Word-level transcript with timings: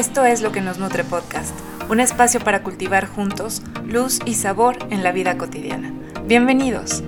Esto 0.00 0.24
es 0.24 0.40
lo 0.40 0.50
que 0.50 0.62
nos 0.62 0.78
nutre 0.78 1.04
podcast, 1.04 1.54
un 1.90 2.00
espacio 2.00 2.40
para 2.40 2.62
cultivar 2.62 3.06
juntos 3.06 3.60
luz 3.84 4.18
y 4.24 4.32
sabor 4.32 4.78
en 4.88 5.02
la 5.02 5.12
vida 5.12 5.36
cotidiana. 5.36 5.92
Bienvenidos. 6.24 7.02